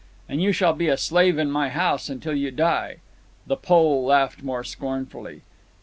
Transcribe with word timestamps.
"And 0.27 0.41
you 0.41 0.51
shall 0.51 0.73
be 0.73 0.87
a 0.87 0.97
slave 0.97 1.37
in 1.37 1.51
my 1.51 1.69
house 1.69 2.09
until 2.09 2.33
you 2.33 2.49
die." 2.49 3.01
The 3.45 3.55
Pole 3.55 4.03
laughed 4.03 4.41
more 4.41 4.63
scornfully. 4.63 5.43